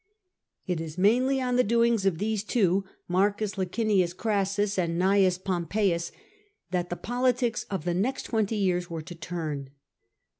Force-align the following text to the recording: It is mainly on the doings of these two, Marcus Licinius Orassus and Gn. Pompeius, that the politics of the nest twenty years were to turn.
It 0.65 0.81
is 0.81 0.97
mainly 0.97 1.39
on 1.39 1.57
the 1.57 1.63
doings 1.63 2.07
of 2.07 2.17
these 2.17 2.43
two, 2.43 2.85
Marcus 3.07 3.55
Licinius 3.55 4.15
Orassus 4.15 4.79
and 4.79 4.99
Gn. 4.99 5.43
Pompeius, 5.43 6.11
that 6.71 6.89
the 6.89 6.95
politics 6.95 7.67
of 7.69 7.85
the 7.85 7.93
nest 7.93 8.25
twenty 8.25 8.55
years 8.55 8.89
were 8.89 9.03
to 9.03 9.13
turn. 9.13 9.69